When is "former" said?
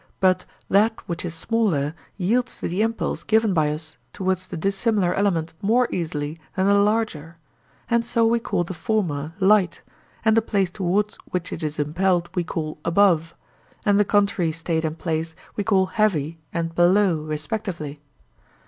8.73-9.35